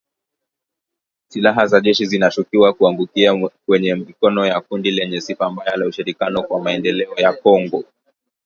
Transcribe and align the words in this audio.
Silaha 1.29 1.67
za 1.67 1.79
jeshi 1.81 2.05
zinashukiwa 2.05 2.73
kuangukia 2.73 3.49
kwenye 3.65 3.95
mikono 3.95 4.45
ya 4.45 4.61
kundi 4.61 4.91
lenye 4.91 5.21
sifa 5.21 5.49
mbaya 5.51 5.75
la 5.77 5.85
Ushirikiani 5.85 6.43
kwa 6.43 6.59
Maendeleo 6.63 7.15
ya 7.17 7.33
kongo 7.33 7.83